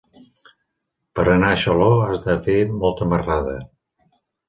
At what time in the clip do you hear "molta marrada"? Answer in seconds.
2.83-3.59